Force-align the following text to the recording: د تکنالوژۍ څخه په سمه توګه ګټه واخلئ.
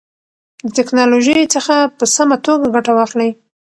د 0.63 0.67
تکنالوژۍ 0.77 1.41
څخه 1.55 1.75
په 1.97 2.05
سمه 2.15 2.37
توګه 2.45 2.65
ګټه 2.75 2.91
واخلئ. 2.95 3.29